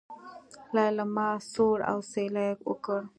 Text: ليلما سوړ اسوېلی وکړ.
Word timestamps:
ليلما 0.75 1.29
سوړ 1.51 1.77
اسوېلی 1.93 2.49
وکړ. 2.69 2.99